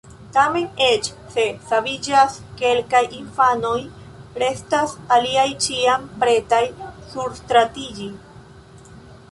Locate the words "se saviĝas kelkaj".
1.33-3.01